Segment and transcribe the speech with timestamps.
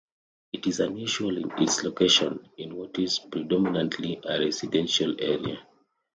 [0.51, 5.61] It is unusual in its location in what is predominantly a residential area.